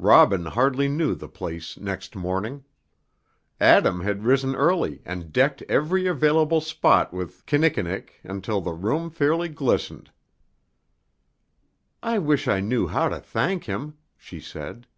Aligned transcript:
Robin 0.00 0.46
hardly 0.46 0.88
knew 0.88 1.14
the 1.14 1.28
place 1.28 1.76
next 1.78 2.16
morning. 2.16 2.64
Adam 3.60 4.00
had 4.00 4.24
risen 4.24 4.56
early 4.56 5.00
and 5.04 5.32
decked 5.32 5.62
every 5.68 6.08
available 6.08 6.60
spot 6.60 7.12
with 7.14 7.46
kinnikinnick 7.46 8.14
until 8.24 8.60
the 8.60 8.72
room 8.72 9.10
fairly 9.10 9.48
glistened. 9.48 10.10
"I 12.02 12.18
wish 12.18 12.48
I 12.48 12.58
knew 12.58 12.88
how 12.88 13.10
to 13.10 13.20
thank 13.20 13.66
him," 13.66 13.96
she 14.16 14.40
said. 14.40 14.88